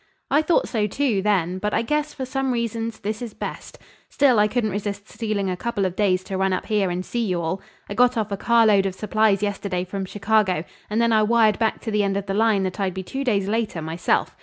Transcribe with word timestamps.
"I 0.31 0.41
thought 0.41 0.67
so, 0.67 0.87
too, 0.87 1.21
then; 1.21 1.59
but 1.59 1.75
I 1.75 1.83
guess 1.83 2.11
for 2.11 2.25
some 2.25 2.51
reasons 2.53 3.01
this 3.01 3.21
is 3.21 3.35
best. 3.35 3.77
Still, 4.09 4.39
I 4.39 4.47
couldn't 4.47 4.71
resist 4.71 5.07
stealing 5.07 5.47
a 5.47 5.55
couple 5.55 5.85
of 5.85 5.95
days 5.95 6.23
to 6.23 6.37
run 6.39 6.53
up 6.53 6.65
here 6.65 6.89
and 6.89 7.05
see 7.05 7.23
you 7.23 7.39
all. 7.39 7.61
I 7.87 7.93
got 7.93 8.17
off 8.17 8.31
a 8.31 8.35
carload 8.35 8.87
of 8.87 8.95
supplies 8.95 9.43
yesterday 9.43 9.83
from 9.83 10.05
Chicago, 10.05 10.63
and 10.89 10.99
then 10.99 11.13
I 11.13 11.21
wired 11.21 11.59
back 11.59 11.81
to 11.81 11.91
the 11.91 12.01
end 12.01 12.17
of 12.17 12.25
the 12.25 12.33
line 12.33 12.63
that 12.63 12.79
I'd 12.79 12.95
be 12.95 13.03
two 13.03 13.23
days 13.23 13.47
later 13.47 13.79
myself. 13.79 14.35